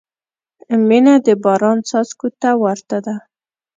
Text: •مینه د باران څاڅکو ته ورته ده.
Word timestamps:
•مینه 0.87 1.13
د 1.25 1.27
باران 1.43 1.77
څاڅکو 1.89 2.27
ته 2.41 2.49
ورته 2.63 2.97
ده. 3.05 3.15